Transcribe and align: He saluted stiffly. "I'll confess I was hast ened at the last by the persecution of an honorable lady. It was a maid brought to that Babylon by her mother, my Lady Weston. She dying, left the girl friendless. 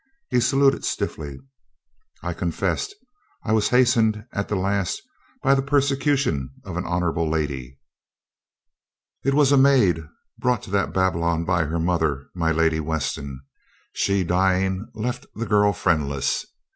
He 0.31 0.39
saluted 0.39 0.83
stiffly. 0.83 1.39
"I'll 2.23 2.33
confess 2.33 2.91
I 3.45 3.51
was 3.51 3.69
hast 3.69 3.95
ened 3.95 4.25
at 4.33 4.47
the 4.47 4.55
last 4.55 4.99
by 5.43 5.53
the 5.53 5.61
persecution 5.61 6.49
of 6.65 6.75
an 6.75 6.87
honorable 6.87 7.29
lady. 7.29 7.77
It 9.23 9.35
was 9.35 9.51
a 9.51 9.57
maid 9.57 9.99
brought 10.39 10.63
to 10.63 10.71
that 10.71 10.91
Babylon 10.91 11.45
by 11.45 11.65
her 11.65 11.77
mother, 11.79 12.31
my 12.33 12.51
Lady 12.51 12.79
Weston. 12.79 13.41
She 13.93 14.23
dying, 14.23 14.87
left 14.95 15.27
the 15.35 15.45
girl 15.45 15.71
friendless. 15.71 16.47